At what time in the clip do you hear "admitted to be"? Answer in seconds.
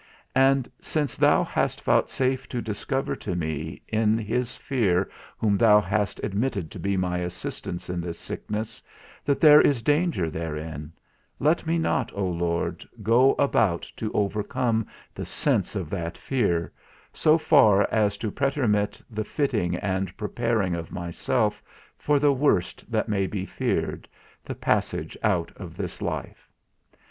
6.23-6.97